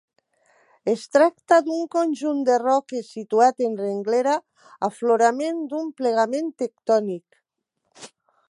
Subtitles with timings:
[0.93, 4.35] Es tracta d'un conjunt de roques situat en renglera,
[4.91, 7.43] aflorament d'un plegament tectònic.